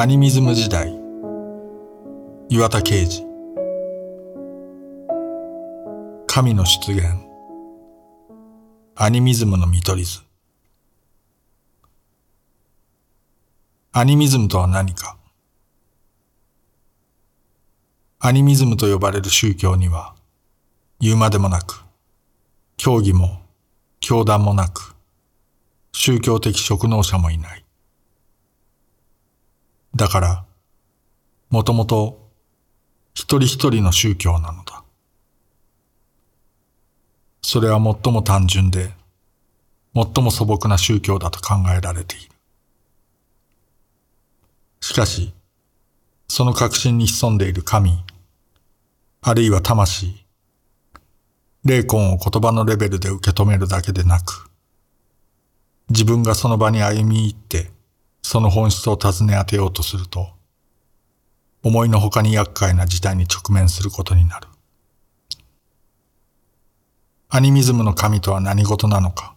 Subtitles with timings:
[0.00, 0.96] アニミズム時代。
[2.48, 3.26] 岩田啓治
[6.28, 7.02] 神の出現。
[8.94, 10.20] アニミズムの見取り図。
[13.90, 15.16] アニミズムとは何か。
[18.20, 20.14] アニミズムと呼ばれる宗教には
[21.00, 21.82] 言うまでもなく
[22.76, 23.40] 教義も
[23.98, 24.94] 教団もなく
[25.90, 27.64] 宗教的職能者もいない。
[29.94, 30.44] だから、
[31.50, 32.28] もともと
[33.14, 34.84] 一人一人の宗教なのだ。
[37.42, 38.92] それは最も単純で、
[39.94, 42.30] 最も素朴な宗教だと考えられている。
[44.80, 45.32] しかし、
[46.28, 47.98] その確信に潜んでいる神、
[49.22, 50.24] あるいは魂、
[51.64, 54.50] 霊魂を言葉のレベルで受け止めるだけでなく、
[55.90, 57.70] 自分がその場に歩み入って
[58.30, 60.28] その本質を尋ね当てようとすると、
[61.62, 64.48] 思いのほかに厄介な事態に直面することになる。
[67.30, 69.34] アニミズムの神とは何事なのか。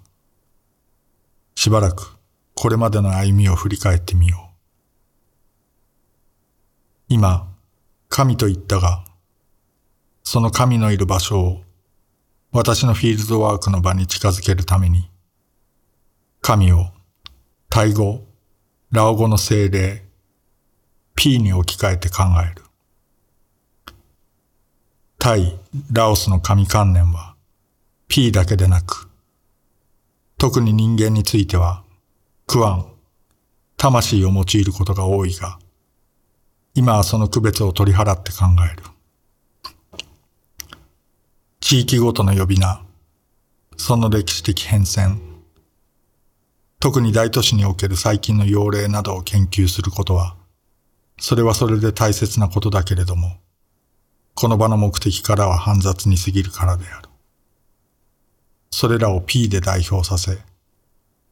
[1.55, 2.17] しばらく
[2.53, 4.55] これまでの歩みを振り返ってみよう。
[7.07, 7.47] 今、
[8.09, 9.05] 神と言ったが、
[10.21, 11.61] その神のいる場所を
[12.51, 15.09] 私のフィールドワークの場に近づけるために、
[16.41, 16.87] 神を、
[17.69, 18.25] タイ語、
[18.91, 20.03] ラオ語の精霊、
[21.15, 22.61] P に置き換えて考える。
[25.17, 25.57] タイ、
[25.93, 27.35] ラオスの神観念は
[28.09, 29.07] P だけでなく、
[30.37, 31.85] 特に人間については、
[32.47, 32.85] クアン、
[33.77, 35.57] 魂を用いることが多いが、
[36.73, 38.83] 今はその区別を取り払って考える。
[41.61, 42.81] 地域ごとの呼び名、
[43.77, 45.30] その歴史的変遷、
[46.81, 50.35] 特に大都市における最近の要例などを研究することは、
[51.19, 53.37] それはそれで大切なことだけれども、
[54.33, 57.09] この場の目的からは煩雑に過ぎるからである。
[58.71, 60.39] それらを P で代表させ、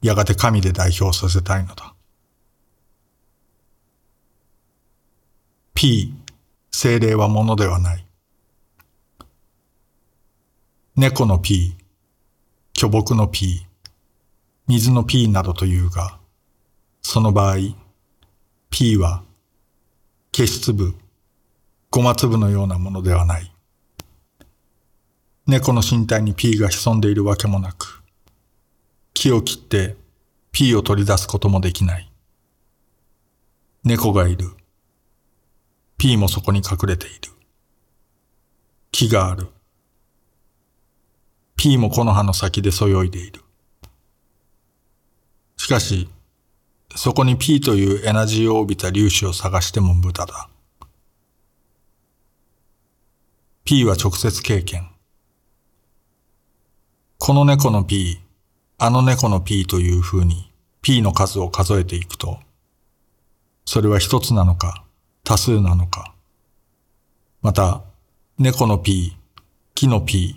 [0.04, 1.96] やがて神で代表させたいのだ。
[5.74, 6.14] P、
[6.70, 8.06] 精霊はものではない。
[10.96, 11.76] 猫の P、
[12.74, 13.66] 巨木の P、
[14.70, 16.20] 水の P などというが、
[17.02, 17.56] その場合、
[18.70, 19.24] P は
[20.32, 20.94] 消し粒、
[21.90, 23.52] ごま粒のようなものではない。
[25.48, 28.04] 猫の身体に P が潜んでいるわけもなく、
[29.16, 29.98] 木を切って
[30.52, 32.12] P を取り出すこともできない。
[33.84, 34.52] 猫がいる。
[35.98, 37.32] P もそこに隠れている。
[38.92, 39.48] 木がある。
[41.56, 43.42] P も木の葉の先でそよいでいる。
[45.70, 46.10] しかし、
[46.96, 50.50] そこに P というエナジーを帯びた粒子を探しても無駄だ。
[53.66, 54.90] P は直接経験。
[57.20, 58.20] この猫の P、
[58.80, 62.40] あの猫の P という風に P の数を数えていくと、
[63.64, 64.84] それは一つなのか、
[65.24, 66.16] 多数なのか。
[67.44, 67.84] また、
[68.40, 69.16] 猫の P、
[69.76, 70.36] 木の P、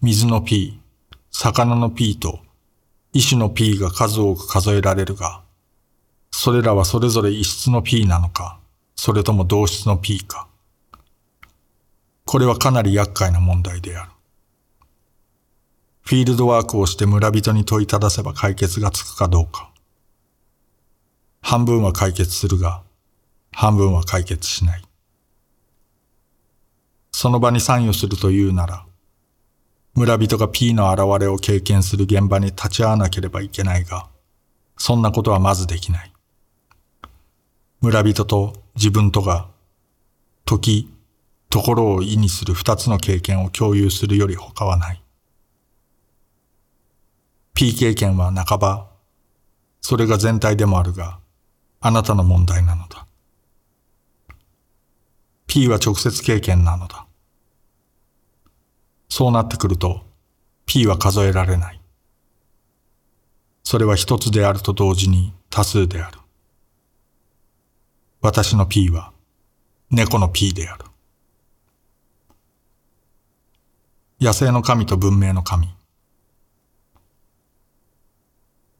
[0.00, 0.80] 水の P、
[1.30, 2.40] 魚の P と
[3.12, 5.42] 意種の P が数多く数えられるが、
[6.30, 8.58] それらはそれぞれ異質の P なのか、
[8.96, 10.48] それとも同質の P か。
[12.24, 14.10] これはかなり厄介な問題である。
[16.00, 19.70] フィールドワークをして村人に問いただせば解決がつくかどうか。
[21.42, 22.82] 半分は解決するが、
[23.52, 24.82] 半分は解決しない。
[27.10, 28.86] その場に参与するというなら、
[29.94, 34.08] 村人が P の現れを経験する現場に立ち会わなければいけないが、
[34.78, 36.12] そんなことはまずできない。
[37.82, 39.48] 村人と自分とが、
[40.46, 40.90] 時、
[41.50, 45.02] ところを意にする二つの経験を共有するより他はない。
[47.54, 48.88] P 経験は半ば、
[49.82, 51.18] それが全体でもあるが、
[51.80, 53.06] あなたの問題なのだ。
[55.46, 57.01] P は直接経験なのだ。
[59.14, 60.06] そうなってくると、
[60.64, 61.80] P は数えられない。
[63.62, 66.18] それは一つであると同時に多数である。
[68.22, 69.12] 私の P は
[69.90, 70.86] 猫の P である。
[74.18, 75.68] 野生の神と文明の神。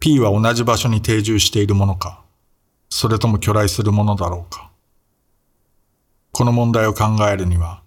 [0.00, 2.24] P は同じ場所に定住しているものか、
[2.88, 4.70] それとも巨来するものだろうか。
[6.32, 7.82] この問題を考えるには、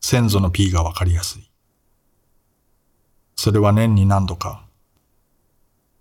[0.00, 1.49] 先祖の P がわかりやすい。
[3.42, 4.66] それは年に何度か、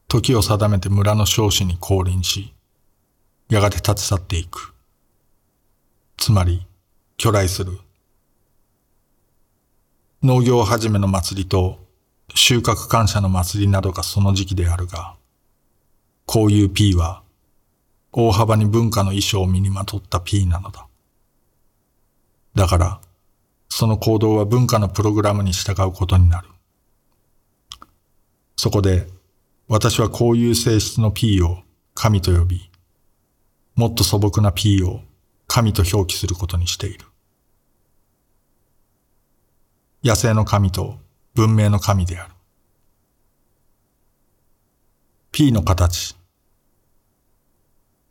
[0.10, 2.54] 時を定めて村の少子に降臨し、
[3.48, 4.74] やがて立ち去っていく。
[6.18, 6.68] つまり、
[7.16, 7.80] 巨来する。
[10.22, 11.80] 農業はじめの祭りと
[12.36, 15.16] 収穫感謝の祭りなどがその時期であるが、
[16.26, 17.24] こういう P は
[18.12, 20.88] 大幅に文化の衣装を身にまとった P なのだ。
[22.54, 23.02] だから、
[23.70, 26.50] その行動は文化のプログラムに従うことになる。
[28.62, 29.08] そこで、
[29.70, 31.60] 私はこういう性質の P を
[31.96, 32.70] 神と呼び、
[33.76, 35.00] もっと素朴な P を
[35.48, 37.06] 神と表記することにしている。
[40.04, 40.98] 野生の神と
[41.36, 42.34] 文明の神である。
[45.32, 46.18] P の形。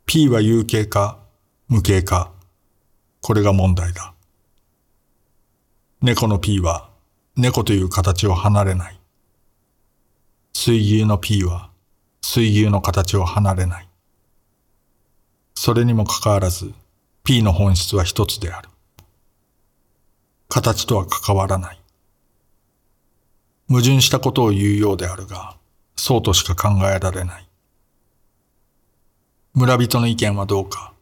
[0.07, 1.19] P は有形か
[1.67, 2.31] 無形か。
[3.21, 4.15] これが問題だ。
[6.01, 6.89] 猫の P は
[7.35, 8.98] 猫という形を離れない。
[10.53, 11.69] 水牛の P は
[12.21, 13.87] 水牛の形を離れない。
[15.55, 16.73] それにもかかわらず
[17.23, 18.69] P の本質は一つである。
[20.47, 21.79] 形とは関わらない。
[23.67, 25.55] 矛盾したことを言うようであるが、
[25.95, 27.47] そうとしか考えられない。
[29.53, 30.93] 村人の意見はどうか、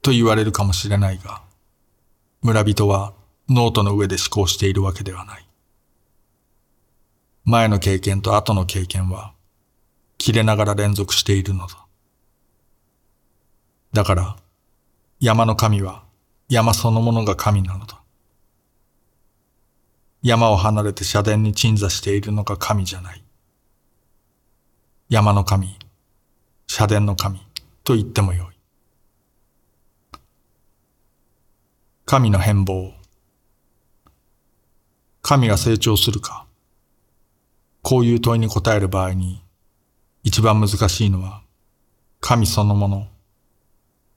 [0.00, 1.42] と言われるかもしれないが、
[2.40, 3.12] 村人は
[3.48, 5.46] ノートの上で思考しているわけではない。
[7.44, 9.34] 前の経験と後の経験は、
[10.16, 11.84] 切れながら連続しているのだ。
[13.92, 14.36] だから、
[15.20, 16.04] 山の神は
[16.48, 18.00] 山そのものが神なのだ。
[20.22, 23.22] 山を離れて社殿に鎮座しているのが神じゃない。
[25.10, 25.78] 山の神、
[26.66, 27.40] 社殿の神
[27.84, 30.18] と言ってもよい。
[32.06, 32.92] 神の変貌。
[35.20, 36.46] 神が成長するか
[37.84, 39.42] こういう問いに答える場合に、
[40.22, 41.42] 一番難しいのは、
[42.18, 43.08] 神そのもの、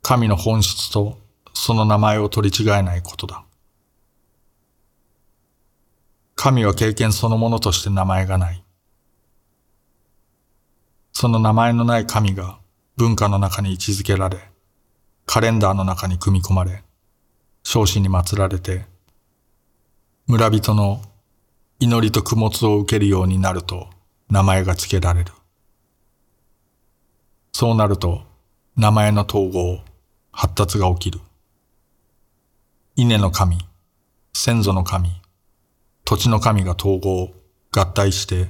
[0.02, 1.20] 神の本質と
[1.54, 3.44] その名前を取り違えないことだ。
[6.36, 8.64] 神は経験そのものとして名前がない。
[11.12, 12.60] その名前のない神が
[12.96, 14.50] 文化の中に位置づけられ、
[15.26, 16.84] カレンダーの中に組み込まれ、
[17.66, 18.86] 彰子に祀られて、
[20.26, 21.02] 村人の
[21.80, 23.88] 祈りと供物を受けるようになると
[24.32, 25.32] 名前が付けられる。
[27.54, 28.24] そうなると
[28.76, 29.80] 名前の統合、
[30.32, 31.20] 発達が起きる。
[32.96, 33.60] 稲の神、
[34.34, 35.22] 先祖の神、
[36.04, 37.32] 土地の神が統合、
[37.72, 38.50] 合体して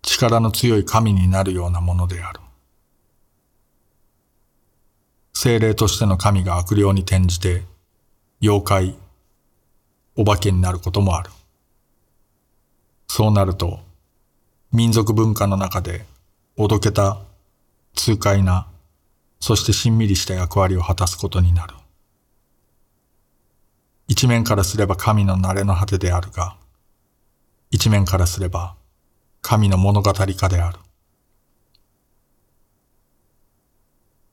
[0.00, 2.40] 力の強い神になるようなものである。
[5.34, 7.64] 精霊としての神が悪霊に転じて
[8.40, 8.96] 妖怪、
[10.16, 11.30] お化けになることもある。
[13.08, 13.80] そうなると、
[14.72, 16.04] 民族文化の中で、
[16.56, 17.18] おどけた、
[17.94, 18.66] 痛快な、
[19.40, 21.74] そしてしんみりした役割を果たすことになる。
[24.08, 26.56] 一面からすれば神の慣れの果てであるが、
[27.70, 28.76] 一面からすれば
[29.42, 30.78] 神の物語化である。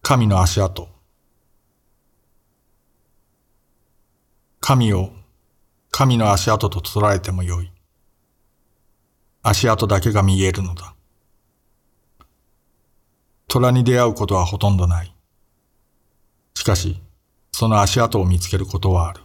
[0.02, 0.88] 神の足跡。
[4.60, 5.12] 神を
[5.92, 7.73] 神の足跡と捉えてもよい。
[9.44, 10.96] 足跡だけが見えるのだ。
[13.50, 15.14] 虎に出会うことはほとんどない。
[16.56, 17.02] しかし、
[17.52, 19.22] その足跡を見つけることはある。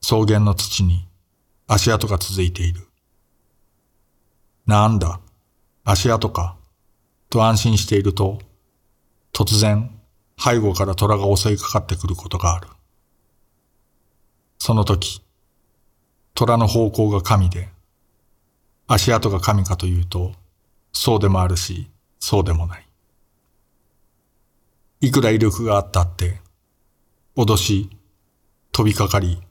[0.00, 1.06] 草原の土に
[1.66, 2.88] 足跡が続いている。
[4.66, 5.20] なんだ、
[5.84, 6.56] 足跡か、
[7.28, 8.38] と安心していると、
[9.34, 9.90] 突然、
[10.38, 12.68] 背後から虎が襲いかかってくることがある。
[14.58, 15.22] その時、
[16.32, 17.73] 虎の方向が神で、
[18.86, 20.32] 足跡が神かというと、
[20.92, 21.88] そうでもあるし、
[22.20, 22.86] そうでもない。
[25.00, 26.40] いくら威力があったって、
[27.36, 27.90] 脅し、
[28.72, 29.42] 飛びかかり、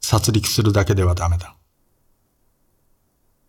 [0.00, 1.56] 殺戮するだけではダメだ。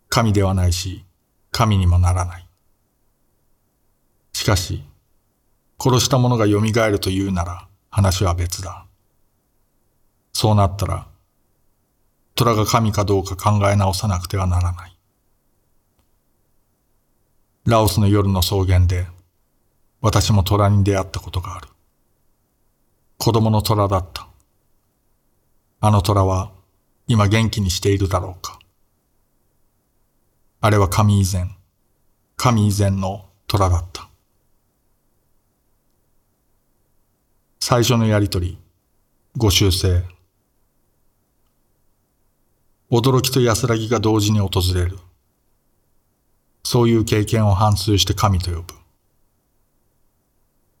[0.08, 1.04] 神ではないし、
[1.50, 2.48] 神にもならない。
[4.32, 4.84] しかし、
[5.78, 8.86] 殺した者が蘇るというなら話は別だ。
[10.32, 11.06] そうなったら、
[12.34, 14.95] 虎が神かどうか考え直さなくてはならない。
[17.66, 19.08] ラオスの夜の草原で、
[20.00, 21.66] 私も虎に出会ったことがある。
[23.18, 24.28] 子供の虎だった。
[25.80, 26.52] あの虎は、
[27.08, 28.60] 今元気にしているだろうか。
[30.60, 31.56] あれは神以前、
[32.36, 34.08] 神以前の虎だった。
[37.58, 38.58] 最初のやりとり、
[39.36, 40.04] ご修正。
[42.92, 45.00] 驚きと安らぎが同時に訪れる。
[46.68, 48.74] そういう経験を反数して神と呼ぶ。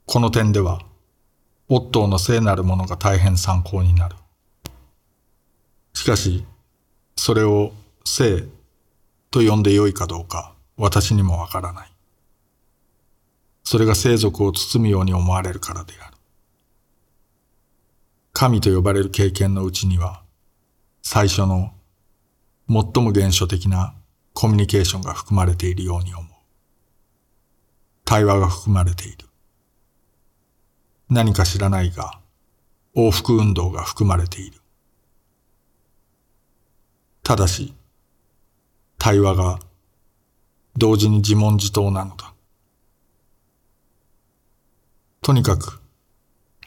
[0.04, 0.80] この点では、
[1.68, 4.16] オットーの聖なるものが大変参考になる。
[5.94, 6.44] しかし、
[7.14, 7.72] それを
[8.04, 8.42] 聖
[9.30, 11.92] と呼んでよいかどうか私にもわからない。
[13.62, 16.16] それが聖族を包むように思われるからである。
[18.32, 20.24] 神と呼ばれる経験のうちには、
[21.02, 21.72] 最初の
[22.68, 23.94] 最も原初的な
[24.36, 26.26] コミュニケーションが含まれているように思う。
[28.04, 29.26] 対話が含まれている。
[31.08, 32.20] 何か知らないが、
[32.94, 34.60] 往復運動が含まれている。
[37.22, 37.72] ただし、
[38.98, 39.58] 対話が
[40.76, 42.34] 同時に自問自答なのだ。
[45.22, 45.80] とにかく、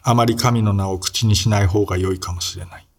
[0.02, 2.89] あまり神の名を口にしない方が良いかもしれない。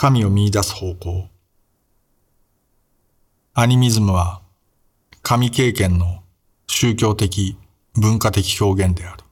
[0.00, 1.28] 神を見出す方向。
[3.52, 4.42] アニミズムは
[5.22, 6.22] 神経験の
[6.68, 7.56] 宗教的
[7.94, 9.24] 文化的表現である。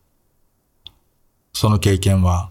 [1.52, 2.50] その経験は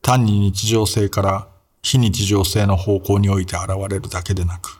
[0.00, 1.48] 単に日常性から
[1.82, 4.78] 非日常性の方向において現れるだけでなく、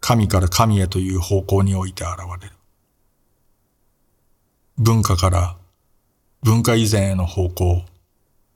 [0.00, 2.52] 神から神へという方向において現れる。
[4.76, 5.56] 文化から
[6.42, 7.84] 文化以前への方向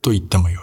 [0.03, 0.62] と言ってもよ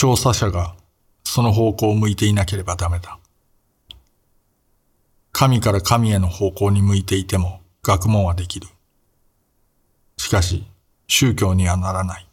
[0.00, 0.76] 調査者が
[1.24, 3.18] その方向を向いていなければダメだ。
[5.30, 8.66] 神から神への方向に向いていても学問はできる。
[10.16, 10.64] しかし、
[11.06, 12.26] 宗教にはならない。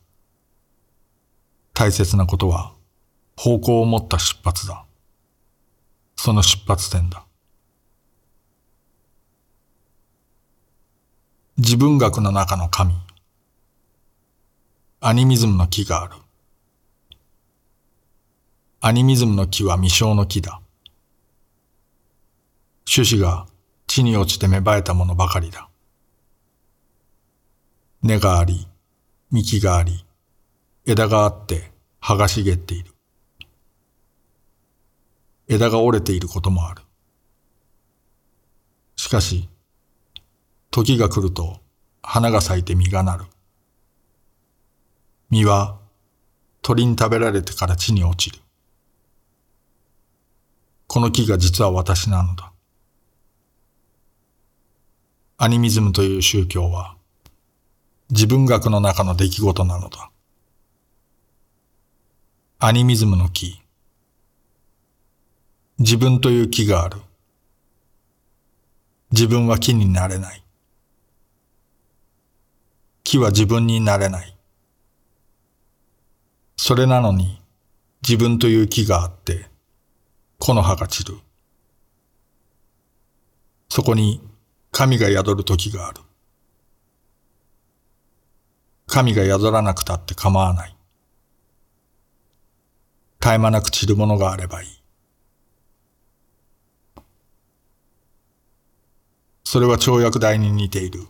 [1.74, 2.72] 大切なことは、
[3.36, 4.86] 方向を持った出発だ。
[6.16, 7.26] その出発点だ。
[11.58, 12.94] 自分学の中の神。
[15.02, 16.16] アニミズムの木がある。
[18.88, 20.62] アニミズムの木は未生の木だ。
[22.90, 23.46] 種子が
[23.86, 25.68] 地に落ちて芽生えたものばかりだ。
[28.02, 28.66] 根があり、
[29.30, 30.06] 幹があり、
[30.86, 32.94] 枝があって葉が茂っている。
[35.50, 36.82] 枝が折れていることもある。
[38.96, 39.50] しかし、
[40.72, 41.60] 時が来ると
[42.02, 43.26] 花が咲いて実がなる。
[45.30, 45.78] 実は
[46.62, 48.47] 鳥に食べられてから地に落ちる。
[50.88, 52.54] この木が実は私なのだ。
[55.38, 56.96] アニミズムという宗教は
[58.10, 60.10] 自分学の中の出来事なのだ。
[62.60, 63.62] アニミズムの木。
[65.78, 66.98] 自分という木がある。
[69.12, 70.44] 自分は木になれない。
[73.04, 74.36] 木は自分になれない。
[76.56, 77.42] それなのに
[78.02, 79.50] 自分という木があって
[80.40, 81.18] 木の葉が散る。
[83.70, 84.22] そこに
[84.72, 86.02] 神が宿る時がある。
[88.86, 90.76] 神が宿らなくたって構わない。
[93.20, 94.70] 絶え間なく散るものがあればいい。
[99.44, 101.08] それは跳躍台に似ている。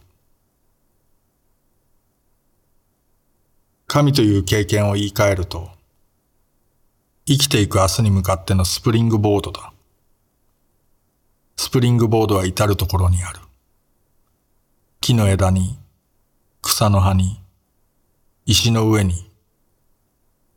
[3.88, 5.77] 神という経験を言い換えると、
[7.30, 9.74] 生きていく明日に向かってのスプリングボードだ。
[11.58, 13.42] スプリングボードは至るところにある。
[15.02, 15.78] 木の枝に、
[16.62, 17.42] 草の葉に、
[18.46, 19.30] 石の上に、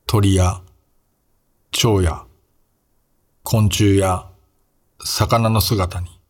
[0.07, 0.63] 鳥や、
[1.73, 2.25] 蝶や、
[3.43, 4.29] 昆虫や、
[5.05, 6.21] 魚の姿に、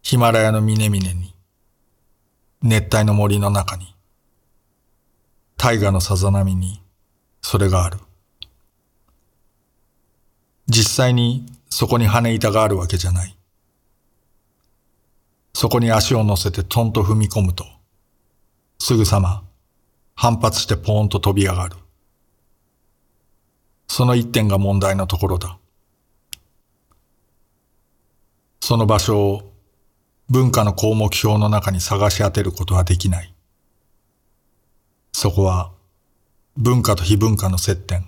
[0.00, 1.34] ヒマラヤの峰々に、
[2.62, 3.96] 熱帯の森の中に、
[5.56, 6.80] 大河のさざ波に、
[7.42, 7.98] それがある。
[10.68, 13.36] 実際にそこに羽板があるわけじゃない。
[15.54, 17.64] そこに足を乗せてトンと踏み込むと、
[18.78, 19.42] すぐさま
[20.14, 21.76] 反発してポーンと飛び上がる。
[23.88, 25.58] その一点が問題のところだ。
[28.60, 29.52] その場所を
[30.28, 33.32] 文化の項目表の中に探し当てることはできない。
[35.12, 35.70] そこは
[36.56, 38.06] 文化と非文化の接点。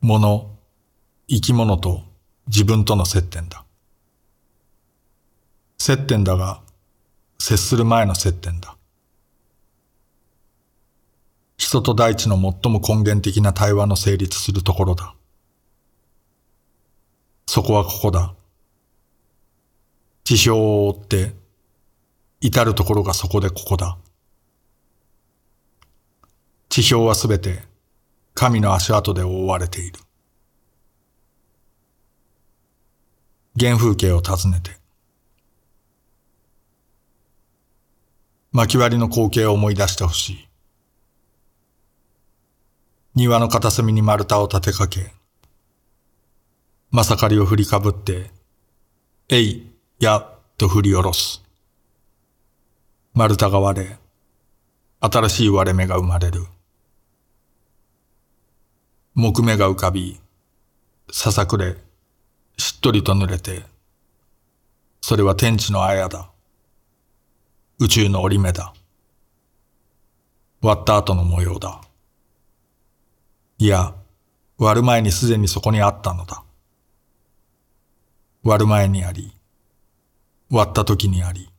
[0.00, 0.53] 物、
[1.26, 2.02] 生き物と
[2.46, 3.64] 自分との接点だ。
[5.78, 6.62] 接点だが、
[7.38, 8.76] 接する前の接点だ。
[11.56, 15.14] 人と大地の最も根源的な対話の成立するところだ。
[17.46, 18.34] そこはここだ。
[20.24, 21.34] 地表を追って、
[22.40, 23.96] 至るところがそこでここだ。
[26.68, 27.62] 地表はすべて
[28.34, 30.03] 神の足跡で覆われている。
[33.56, 34.72] 原風景を訪ねて、
[38.50, 40.48] 薪割りの光景を思い出してほしい。
[43.14, 45.12] 庭の片隅に丸太を立てかけ、
[46.90, 48.30] まさかりを振りかぶって、
[49.28, 49.70] えい、
[50.00, 51.42] や、と振り下ろす。
[53.12, 53.98] 丸太が割れ、
[55.00, 56.44] 新しい割れ目が生まれる。
[59.14, 60.20] 木目が浮かび、
[61.12, 61.76] ささくれ、
[62.56, 63.64] しっとりと濡れて、
[65.00, 66.30] それは天地の綾だ。
[67.78, 68.72] 宇宙の折り目だ。
[70.62, 71.82] 割った後の模様だ。
[73.58, 73.94] いや、
[74.56, 76.42] 割る前にすでにそこにあったのだ。
[78.42, 79.34] 割る前にあり、
[80.50, 81.50] 割った時にあり、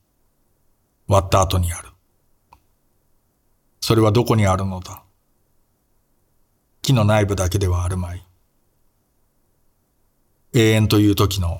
[1.07, 1.89] 割った後にある。
[3.79, 5.03] それはどこにあるのだ
[6.81, 8.24] 木の内部だけではあるまい。
[10.55, 11.59] 永遠という時の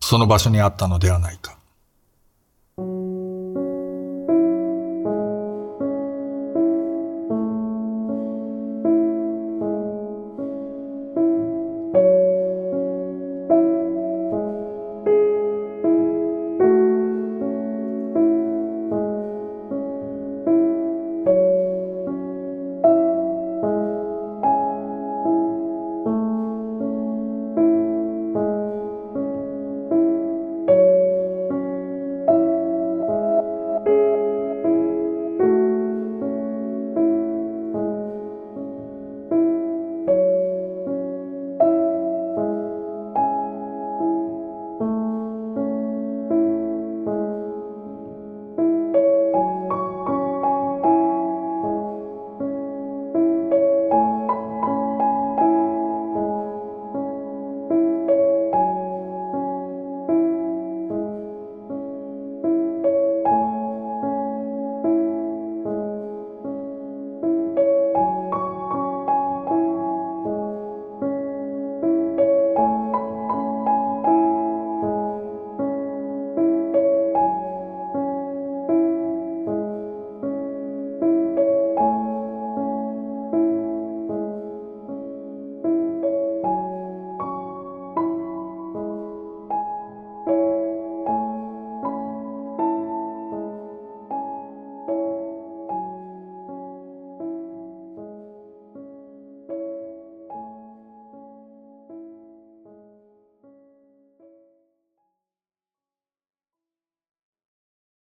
[0.00, 1.58] その場所にあったのではないか。